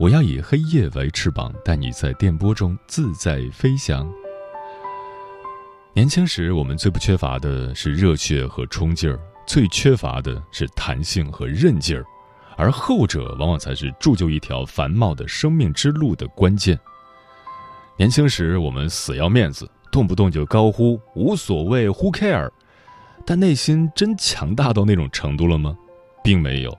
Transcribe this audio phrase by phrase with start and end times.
[0.00, 4.10] 我要以黑夜为翅膀，带你在电波中自在飞翔。
[5.92, 12.02] 年轻时，我们最不缺乏的是热血和冲劲儿，最缺乏的是弹性和韧劲儿，
[12.56, 16.80] 而后者往往才是铸就一条繁茂的生命之路的关键。
[17.98, 22.50] 年轻时，我们死要面子，动不动就高呼无所谓，Who care？
[23.26, 25.76] 但内心真强大到那种程度了吗？
[26.24, 26.74] 并没有。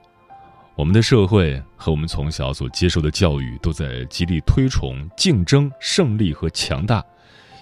[0.74, 7.04] 我们的社会和我们从小所接受的教育都在极力推崇竞争、胜利和强大，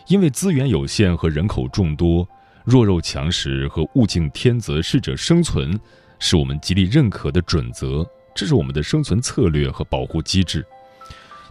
[0.06, 2.27] 因为资源有限和人口众多，
[2.64, 5.78] 弱肉强食和物竞天择、适者生存
[6.20, 10.64] 是我们极力认可的准则，这是我们的生存策略和保护机制。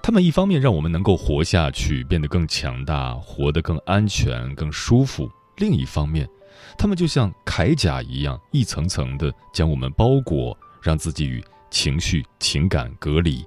[0.02, 6.28] 他们一方面让我们能够活下去，变得更强大，活得更安全、更舒服；另一方面，
[6.78, 10.58] 他们就像铠甲一样，一层层的将我们包裹。
[10.82, 13.46] 让自己与情绪、情感隔离，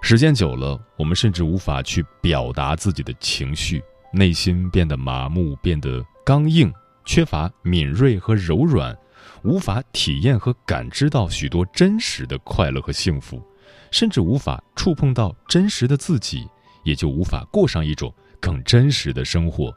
[0.00, 3.82] 时间久了，我们甚至无法去表达自己的情绪，
[4.12, 6.72] 内心变得麻木，变得刚硬，
[7.04, 8.96] 缺乏敏锐和柔软，
[9.42, 13.42] 无法体验和感知到许多真实的快乐和幸福，
[13.90, 16.48] 甚至无法触碰到真实的自己，
[16.84, 19.72] 也就无法过上一种更真实的生活。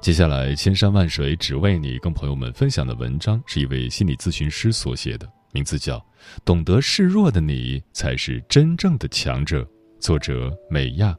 [0.00, 5.98] 接下来，千山万水只为你，跟朋友们分享的文章是一位心理咨询师所写的，名字叫
[6.44, 9.62] 《懂得示弱的你才是真正的强者》，
[9.98, 11.14] 作者美亚。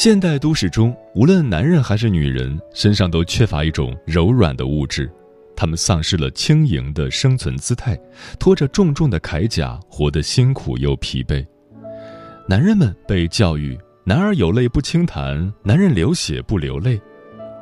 [0.00, 5.10] 现代都市中，无论男人还是女人，身上都缺乏一种柔软的物质，
[5.56, 7.98] 他们丧失了轻盈的生存姿态，
[8.38, 11.44] 拖着重重的铠甲，活得辛苦又疲惫。
[12.48, 13.76] 男人们被教育
[14.06, 17.00] “男儿有泪不轻弹，男人流血不流泪”。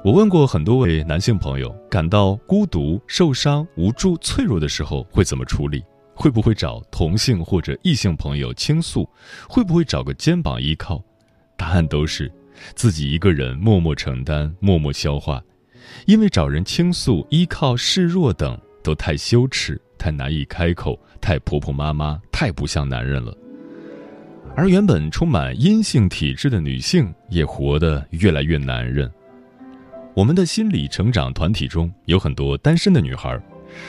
[0.04, 5.82] 我问过很多位男性朋友，感到孤独、受伤、无助、脆弱的时候会怎么处理？
[6.14, 9.08] 会不会找同性或者异性朋友倾诉？
[9.48, 11.02] 会不会找个肩膀依靠？
[11.56, 12.30] 答案都是
[12.74, 15.42] 自己一个人默默承担、默默消化，
[16.06, 23.36] 因为找人倾诉、依靠、示弱等都太羞耻、太难以开口、太婆婆妈妈、太不像男人了。
[24.54, 29.10] 而原本充满阴性体质的女性也活得越来越男人。
[30.14, 33.38] 我们的心理成长团体中有很多单身的女孩，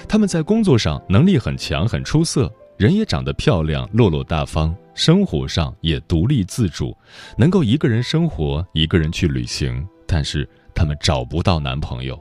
[0.10, 2.52] 她们在工作上能力很强、很出色。
[2.76, 6.98] 人也长得漂亮，落落大方，生活上也独立自主，
[7.38, 9.88] 能够一个人生活，一个人去旅行。
[10.08, 12.20] 但是他们找不到男朋友，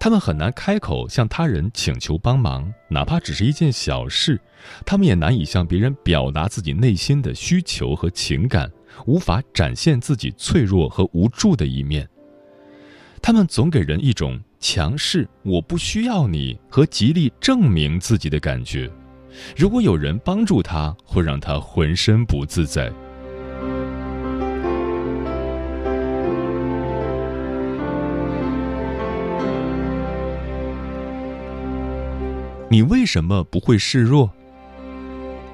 [0.00, 4.40] 他们很难开口向他人请求帮忙，哪怕只是一件小事，
[4.84, 8.68] 他们也难以向别人表达自己内心的需求和情感，
[9.06, 12.08] 无法展现自己脆弱和无助的一面。
[13.22, 18.90] 他们总给人一种强势、我不需要你和极力证明自己的感觉。
[19.56, 22.92] 如果有人帮助他，会让他浑身不自在。
[32.70, 34.28] 你为什么不会示弱？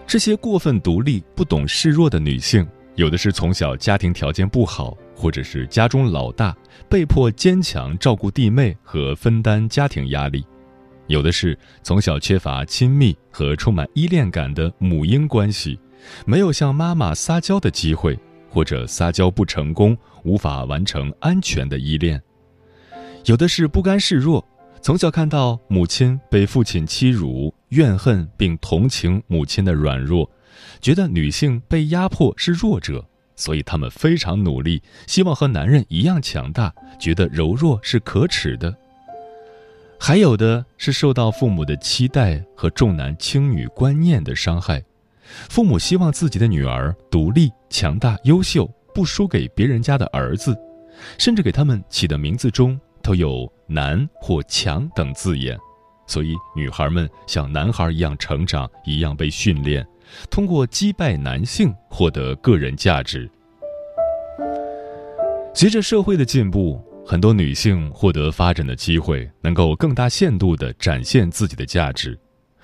[0.07, 6.57] 这些过分独立、不懂示弱的女性，有的是从小家庭条件不好，或者是家中老大，
[6.89, 10.43] 被迫坚强照顾弟妹和分担家庭压力。
[11.11, 15.77] 有的是从小缺乏亲密和充满依恋感的母婴关系，
[16.25, 18.17] 没有向妈妈撒娇的机会，
[18.49, 22.23] 或者撒娇不成功，无法完成安全的依恋。
[23.25, 24.47] 有的是不甘示弱，
[24.81, 30.31] 从小看到母亲被父亲欺辱，怨恨并同情母亲的软弱，
[30.81, 33.05] 觉得女性被压迫是弱者，
[33.35, 38.73] 所以他们非常努力，希望和男人一样强大，觉得柔弱是可耻的。
[40.03, 44.83] 还有的是受到父母的期待和重男轻女观念的伤害，
[45.51, 50.57] 父母希望自己的女儿独立、强大、优秀，不输给别人家的儿子，
[51.19, 55.57] 甚至给他们起的名字中都有“男”或“强”等字眼，
[56.07, 59.87] 所以女孩们像男孩一样成长，一样被训练，
[60.31, 63.31] 通过击败男性获得个人价值。
[65.55, 66.83] 随着社会的进步。
[67.05, 72.19] 很多女性获得发展的机会，能够更大限度地展现自己的价值。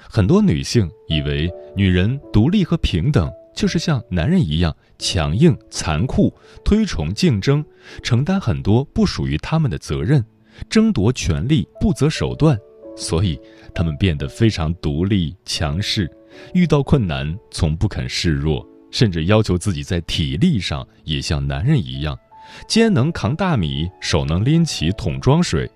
[0.09, 6.33] 很多女性以为女人独立和平等就是像男人一样强硬、残酷、
[6.65, 7.65] 推崇竞争，
[8.03, 10.25] 承担很多不属于他们的责任，
[10.71, 12.56] 争夺权力不择手段，
[12.97, 13.41] 所以
[13.75, 16.09] 她们变得非常独立、强势，
[16.55, 22.17] 遇到困难从不肯示弱，甚至要求自己在体力上也像男人一样。
[22.66, 25.70] 肩能扛大米，手能拎起桶装水。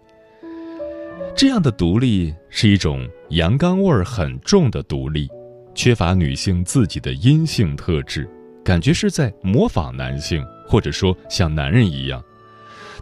[1.36, 5.28] 这样的独立是一种阳刚味儿很重的独立，
[5.74, 8.28] 缺乏女性自己的阴性特质，
[8.64, 12.22] 感觉是在模仿男性，或者说像男人一样。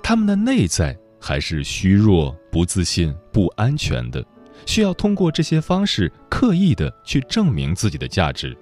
[0.02, 4.24] 他们的内在还是虚弱、不自信、不安全的，
[4.66, 8.56] 需要通过这些方式刻意的去证明自己的价值。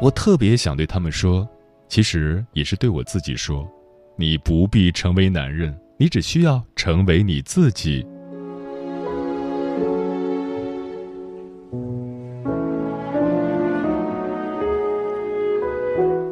[0.00, 1.48] 我特别想对他们说。
[1.88, 3.68] 其实也是对我自己说
[4.16, 8.04] ：“你不必成为男人，你只需要成为你自己。”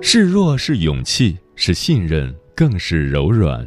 [0.01, 3.67] 示弱是勇气，是信任，更是柔软。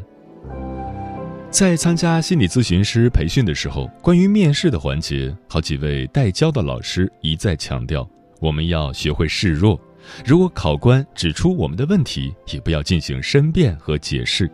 [1.50, 8.08] 在参加心理咨询师培训的时候，关于面试的环节，好几位带教的老师一再强调，
[8.42, 9.80] 我们要学会示弱。
[10.26, 14.50] 如果考官指出我们的问题，也不要进行申辩和解释。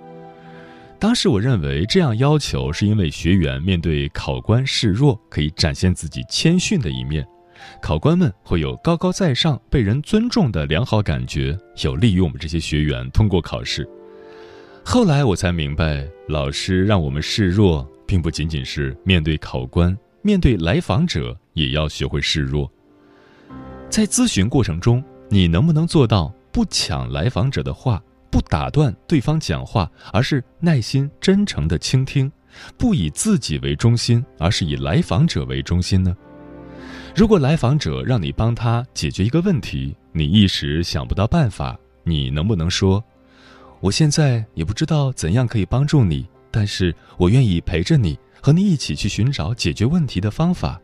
[0.99, 7.25] 当时我认为这样要求是因为学员面对考官示弱，可以展现自己谦逊的一面，
[7.81, 13.87] 考官们会有高高在上、被人尊重的良好感觉，有利于我们这些学员通过考试。
[14.85, 22.71] 后来我才明白，老师让我们示弱，并不仅仅是面对考官，面对来访者也要学会示弱。
[23.89, 25.03] 在咨询过程中。
[25.33, 32.29] 你能不能做到不抢来访者的话，不打断对方讲话，而是耐心真诚的倾听，
[32.77, 36.13] 不以自己为中心，而是以来访者为中心呢？
[37.15, 43.01] 如果来访者让你帮他解决一个问题，你一时想不到办法，你能不能说
[43.79, 50.77] ：“我现在也不知道怎样可以帮助你，但是我愿意陪着你，和你一起去寻找解决问题的方法。”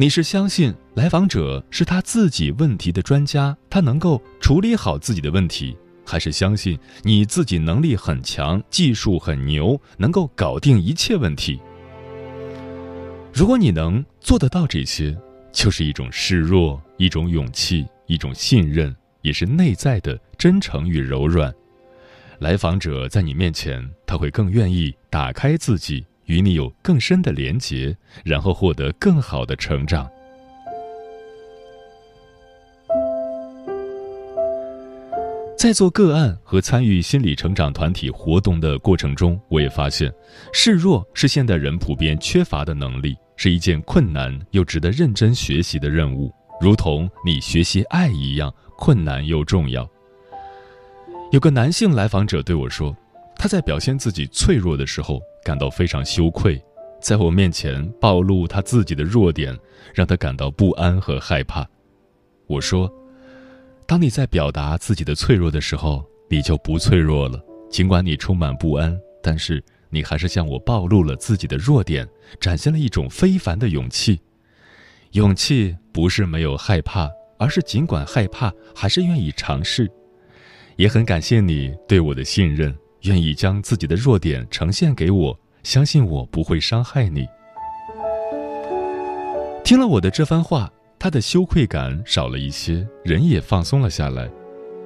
[0.00, 11.60] 你是相信来访者是他自己问题的专家，他能够处理好自己的问题，还是相信你自己能力很强，技术很牛，能够搞定一切问题？
[13.34, 15.18] 如果你能做得到这些，
[15.50, 21.52] 就是一种示弱，一种勇气，一种信任，也是内在的真诚与柔软。
[22.38, 26.06] 来访者在你面前，他会更愿意打开自己。
[26.28, 30.08] 与你有更深的连结，然后获得更好的成长。
[35.56, 40.12] 在做个案和参与心理成长团体活动的过程中，我也发现，
[40.52, 49.88] 示弱是现代人普遍缺乏的能力，是一件困难又值得认真学习的任务，如同你学习爱一样困难又重要。
[51.32, 52.94] 有个男性来访者对我说，
[53.34, 55.20] 他在表现自己脆弱的时候。
[55.44, 56.60] 感到非常羞愧，
[57.00, 59.56] 在我面前暴露他自己的弱点，
[59.94, 61.66] 让他感到不安和害怕。
[62.46, 62.90] 我说
[63.86, 67.42] ：“当你在表达自己的脆弱的时候，你就不脆弱了。
[67.70, 72.08] 尽管你充满不安，但是你还是向我暴露了自己的弱点，
[72.40, 74.20] 展现了一种非凡的勇气。
[75.12, 79.90] 勇气不是没有害怕，而是尽管害怕，还是愿意尝试。
[80.76, 87.26] 也很感谢你对我的信任。”愿意将自己的弱点呈现给我，相信我不会伤害你。
[89.64, 94.28] 听了我的这番话，他的羞愧感少了一些，人也放松了下来。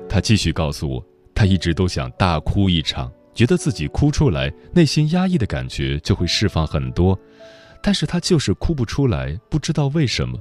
[0.09, 1.05] 他继续告诉我，
[1.35, 7.19] 他一直都想大哭一场，觉得自己哭出来，内心压抑的感觉就会释放很多，
[7.83, 10.39] 但是他就是哭不出来，不知道为什么。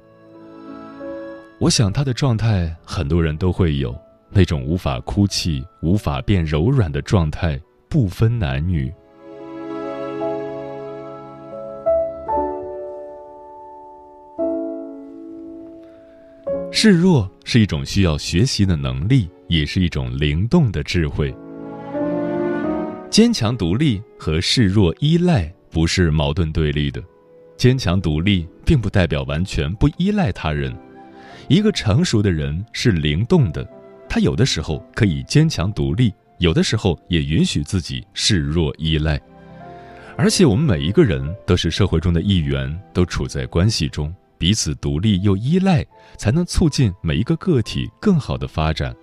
[1.60, 3.96] 我想他的状态，很多人都会有。
[4.32, 7.60] 那种无法哭泣无法变柔软的状态
[7.90, 8.92] 不分男女。
[16.72, 21.34] 示弱是一种需要学习的能力也是一种灵动的智慧。
[23.10, 27.04] 坚强独立和示弱依赖不是矛盾对立的。
[27.58, 30.76] 坚强独立并不代表完全不依赖他人。
[31.48, 33.68] 一个成熟的人是灵动的
[34.14, 39.18] 他有的时候可以坚强独立，有的时候也允许自己示弱依赖。
[40.18, 45.86] 而且我们每一个人都是社会中的一员，都处在关系中，彼此独立又依赖，
[46.18, 48.94] 才能促进每一个个体更好的发展。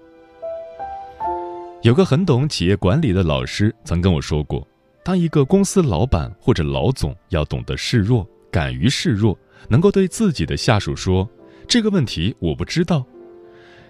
[1.81, 4.69] 有个很懂企业管理的老师曾跟我说过，
[5.03, 9.35] 当一个公司老板或者老总要懂得示弱，敢于示弱，
[9.71, 11.27] 能够对自己的下属说
[11.67, 13.03] ：“这个问题我不知道。”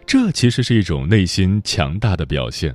[0.08, 2.74] 这其实是一种内心强大的表现，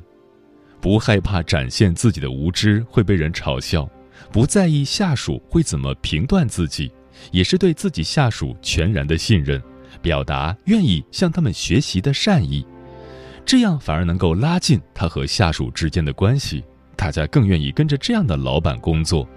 [0.79, 3.89] 不害怕展现自己的无知会被人嘲笑。
[4.31, 6.91] 不在意下属会怎么评断自己，
[7.31, 9.59] 也是对自己下属全然的信任，
[9.99, 12.63] 表达愿意向他们学习的善意，
[13.43, 16.63] 这样反而能够拉近他和下属之间的关系，
[16.95, 19.27] 大家更愿意跟着这样的老板工作。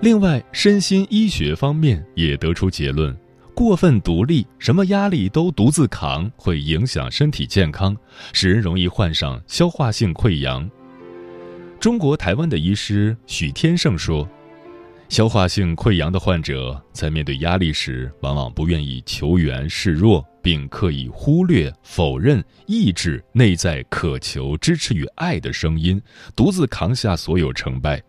[0.00, 3.16] 另外，身心医学方面也得出结论。
[3.52, 7.96] 过分独立，什么压力都独自扛，会影响身体健康，
[8.32, 10.70] 使人容易患上消化性溃疡。
[11.80, 14.28] 中国台湾的医师许天胜说
[15.10, 26.00] ：“消化性溃疡的患者在面对压力时，往往不愿意求援示弱，并刻意忽略、否认、抑制内在渴求支持与爱的声音，
[26.36, 28.00] 独自扛下所有成败。”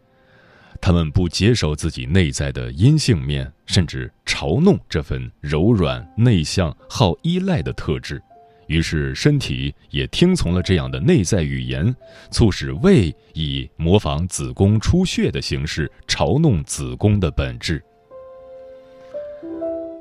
[0.81, 8.21] 他们不接受自己内在的阴性面，甚至嘲弄这份柔软、内向、好依赖的特质，
[8.67, 11.93] 于是身体也听从了这样的内在语言，
[12.31, 17.83] 促使胃以模仿子宫出血的形式嘲弄子宫的本质。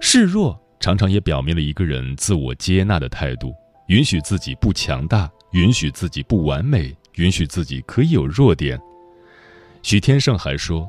[0.00, 3.52] 示弱常常也表明了一个人自我接纳的态度，
[3.88, 8.80] 允许自己不强大，允许自己不完美，允许自己可以有弱点。
[9.82, 10.88] 许天胜还说，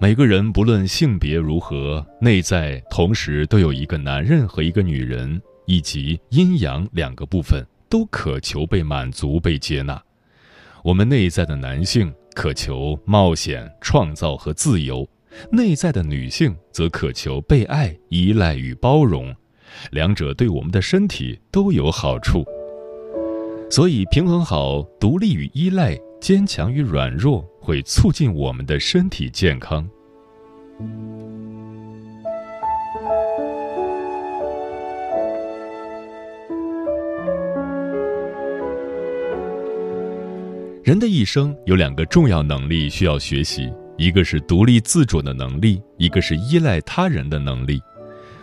[0.00, 10.02] 每个人不论性别如何，内在同时都有一个男人和一个女人，以及阴阳两个部分，都渴求被满足、被接纳。
[10.82, 15.06] 我们内在的男性渴求冒险、创造和自由，
[15.52, 19.34] 内在的女性则渴求被爱、依赖与包容，
[19.92, 22.44] 两者对我们的身体都有好处。
[23.70, 25.96] 所以，平衡好独立与依赖。
[26.20, 29.88] 坚强与软弱会促进我们的身体健康。
[40.82, 47.80] 人的一生有两个重要能力需要学习，一个是独立自主的能力，一个是依赖他人的能力。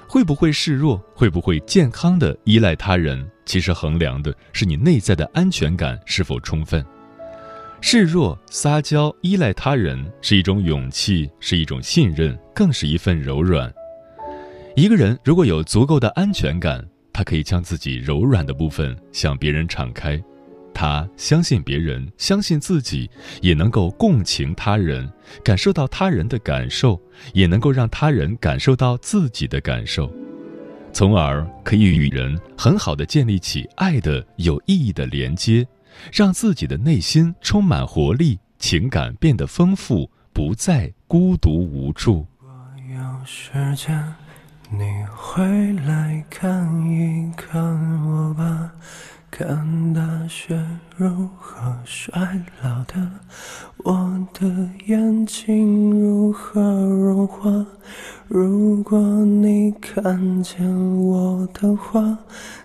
[0.08, 6.84] 会不会示弱，会不会健康的依赖他人，其实衡量的是你内在的安全感是否充分。
[7.84, 13.74] 示弱、撒娇、依赖他人是一种勇气，是一种信任，更是一份柔软。
[14.76, 20.22] 一个人如果有足够的安全感，他可以将自己柔软的部分向别人敞开，
[20.76, 23.10] 他相信别人，相信自己，
[23.42, 25.12] 也能够共情他人，
[25.44, 27.02] 感受到他人的感受，
[27.34, 30.10] 也能够让他人感受到自己的感受，
[30.94, 35.68] 从而可以与人很好的建立起爱的有意义的连接。
[36.12, 42.25] 让自己的内心充满活力，情感变得丰富，不再孤独无助。
[42.39, 42.48] 我
[42.89, 44.13] 有时间，
[44.69, 47.62] 你回来看一看
[48.05, 48.71] 我吧。
[49.32, 50.62] 看大雪
[50.98, 53.12] 如何衰老的，
[53.78, 57.66] 我的眼睛如何融化。
[58.28, 62.20] 如果你看见我的话，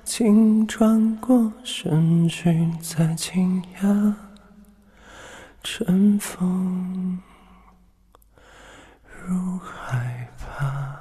[0.04, 4.14] 请转过身去，再惊讶。
[5.62, 7.20] 尘封，
[9.24, 11.00] 如海吧。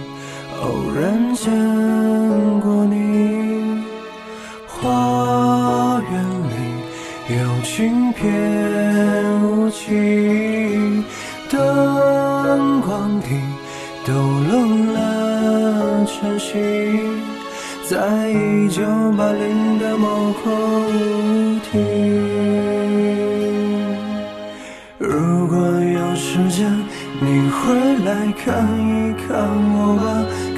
[0.61, 1.51] 偶然见
[2.59, 3.83] 过你，
[4.67, 6.53] 花园里
[7.35, 8.21] 有轻翩
[9.41, 11.03] 舞起，
[11.49, 13.27] 灯光底
[14.05, 14.53] 抖落
[14.93, 16.49] 了晨曦，
[17.89, 18.83] 在一九
[19.17, 20.51] 八零的某个
[20.87, 21.71] 舞厅。
[24.99, 26.71] 如果有时间，
[27.19, 27.57] 你回
[28.05, 28.09] 来
[28.43, 28.45] 看
[28.77, 29.27] 一看
[29.70, 29.70] 我，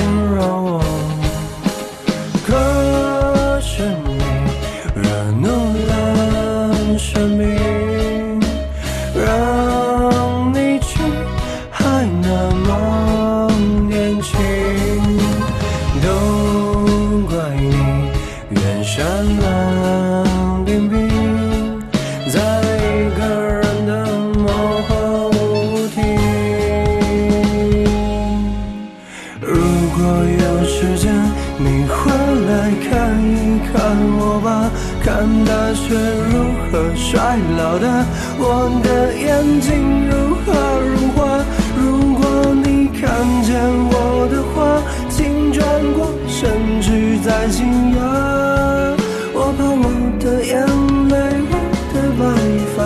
[0.00, 1.19] 风惊扰我。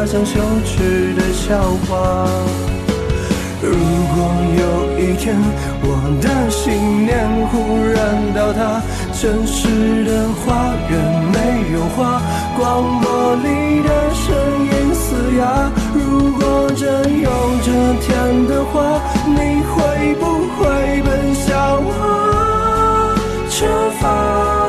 [0.06, 2.28] 像羞耻的笑话。
[3.62, 4.16] 如果
[4.60, 4.62] 有
[5.00, 5.34] 一天
[5.80, 5.86] 我
[6.20, 7.94] 的信念忽然
[8.34, 8.82] 倒塌，
[9.14, 10.92] 城市的花园
[11.32, 12.20] 没有花，
[12.58, 14.26] 广播里的声
[14.66, 15.72] 音嘶哑。
[15.94, 17.30] 如果真有
[17.62, 20.22] 这天的话，你会不
[20.56, 21.88] 会奔向我
[23.48, 23.64] 出
[23.98, 24.63] 发？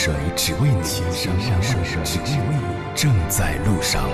[0.00, 4.08] 水只为你，千山万水只为你，正在路上。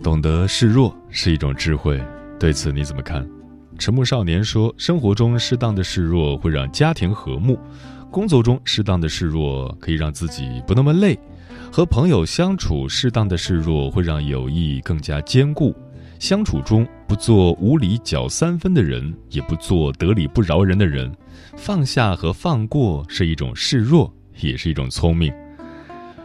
[0.00, 2.00] 懂得示弱是一种智慧，
[2.38, 3.28] 对此你怎么看？
[3.76, 7.58] 沉默少年说：“生活中适当的示弱会让家庭和睦，
[8.08, 11.18] 工作中适当的示弱可以让自己不那么累，
[11.72, 15.74] 和朋友相处适当的示弱会让友谊更加坚固。
[16.22, 21.12] 相处中不做无理搅三分的人，也不做得理不饶人的人。
[21.56, 25.34] 放下和放过是一种示弱，也是一种聪明。”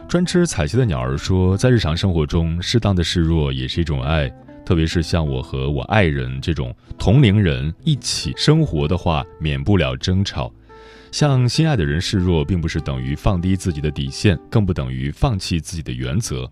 [0.06, 4.32] 专吃彩旗的鸟儿说，在日常生活中，适当的示弱也是一种爱。
[4.64, 10.48] 特别是像我和我爱人这种同龄人一起生活的话，免不了争吵。
[11.10, 16.48] 向心爱的人示弱，并不是等于放低自己的底线，更不等于放弃自己的原则。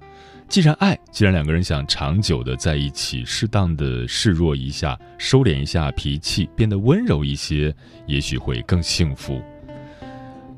[0.48, 7.74] 既然爱，既然两个人想长久的在一起，适当的示弱一下，收敛一下脾气，变得温柔一些，
[8.06, 9.42] 也许会更幸福。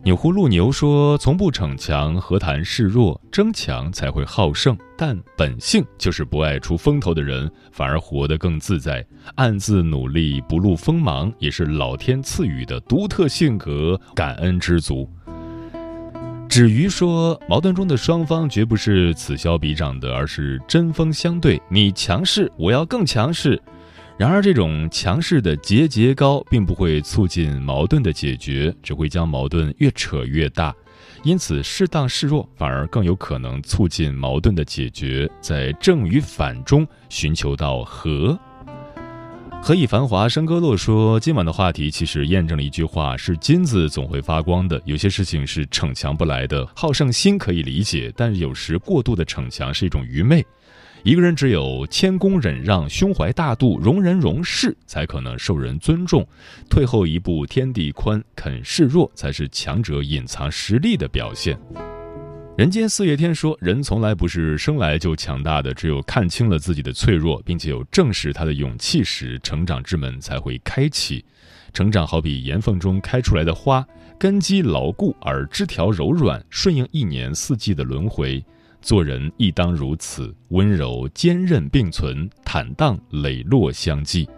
[0.05, 3.21] 钮祜禄牛说：“从不逞强，何谈示弱？
[3.33, 4.77] 争强才会好胜。
[4.97, 9.05] 但本性就是不爱出风头的人，反而活得更自在。
[9.35, 14.01] 暗自努力，不露锋芒，也是老天赐予的独特性格。
[14.15, 15.11] 感恩知足。”
[16.49, 21.61] 止于说，矛盾中的双方绝不是此消彼长的，而是针锋相对。
[21.69, 23.61] 你强势，我要更强势。
[24.17, 30.75] 然而，这种强势的节节高，并不会促进矛盾的解决，只会将矛盾越扯越大。
[31.23, 38.37] 因此，适当示弱反而更有可能促进矛盾的解决，在正与反中寻求到和。
[39.61, 44.81] 何以繁华笙歌落说，今晚的话题其实验证了一句话：是金子总会发光的。
[44.87, 50.43] 有些事情是逞强不来的，好胜心可以理解，但有时过度的逞强是一种愚昧。
[51.03, 56.27] 一个人只有谦恭忍让、胸怀大度、容人容事，才可能受人尊重。
[56.71, 61.59] 退后一步，天地宽；肯示弱，才是强者隐藏实力的表现。
[62.59, 71.25] 人间四月天说，人从来不是生来就强大的，只有看清了自己的脆弱，并且有正视他的勇气时，成长之门才会开启。
[71.73, 73.87] 成长好比岩缝中开出来的花，
[74.19, 78.45] 根基牢固而枝条柔软，顺应一年四季的轮回。
[78.83, 84.29] 做人亦当如此，温柔坚韧并存，坦荡磊落相济。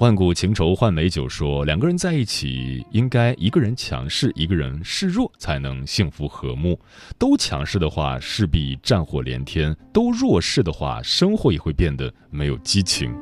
[0.00, 6.78] 万古情仇换美酒说，两个人在一起，应该一个人强势，一个人示弱，才能幸福和睦。
[7.16, 13.14] 都强势的话，势必战火连天；都弱势的话，生活也会变得没有激情。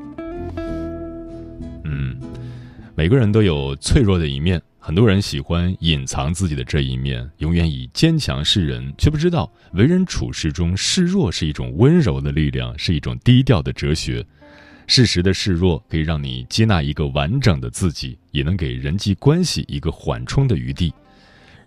[1.85, 2.19] 嗯，
[2.97, 14.27] 每个人都有脆弱的一面，很多人喜欢隐藏自己的这一面，永远以坚强示人，却不知道为人处事中示弱是一种温柔的力量，是一种低调的哲学。
[14.87, 20.93] 适时的示弱可以让你接纳一个完整的自己，也能给人际关系一个缓冲的余地。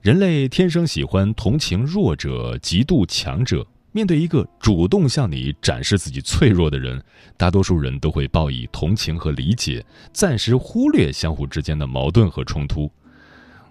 [0.02, 3.66] 人类天生喜欢同情弱者，嫉妒强者。
[3.92, 7.02] 面对一个主动向你展示自己脆弱的人，
[7.38, 12.92] 大多数人都会报以同情和理解，暂时忽略相互之间的矛盾和冲突。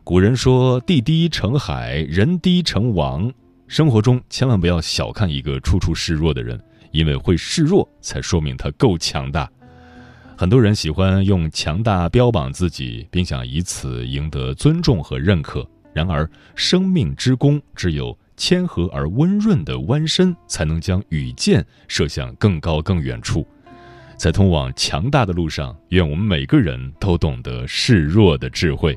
[0.03, 3.31] 古人说：“地低成海，人低成王。”
[3.69, 6.59] 生活中千万不要小看一个处处示弱的人。
[6.95, 9.51] 因为会示弱，才说明他够强大。
[10.37, 15.69] 很多人喜欢用强大标榜自己，并想以此赢得尊重和认可。
[15.93, 23.47] 然而，生命之弓只有谦和而温润的弯身，才能将羽箭射向更高更远处。
[24.17, 28.97] 在通往强大的路上，愿我们每个人都懂得示弱的智慧。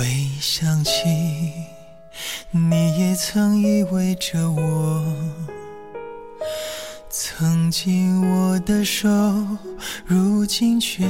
[0.00, 0.06] 回
[0.40, 0.92] 想起，
[2.50, 5.14] 你也曾依偎着我，
[7.10, 9.10] 曾经握的手，
[10.06, 11.04] 如今却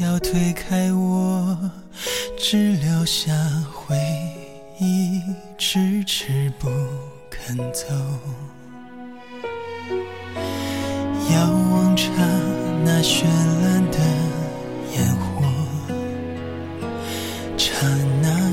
[0.00, 1.56] 要推开我，
[2.36, 3.32] 只留下
[3.72, 3.96] 回
[4.80, 5.22] 忆，
[5.56, 6.68] 迟迟不
[7.30, 7.86] 肯走。
[11.30, 12.10] 遥望刹
[12.84, 13.22] 那绚
[13.62, 13.98] 烂的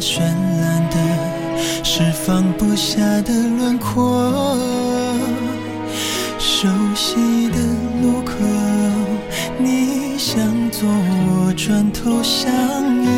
[0.04, 0.98] 绚烂的，
[1.82, 4.58] 是放不下的轮廓。
[6.38, 7.58] 熟悉的
[8.02, 8.34] 路口，
[9.58, 13.12] 你向左，我转头向右，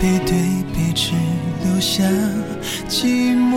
[0.00, 0.32] 背对
[0.72, 1.12] 背，只
[1.64, 2.02] 留下
[2.88, 3.52] 寂寞。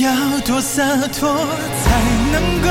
[0.00, 0.10] 要
[0.46, 1.28] 多洒脱，
[1.84, 1.84] 才
[2.32, 2.68] 能够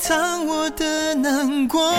[0.00, 1.92] 藏我的难过。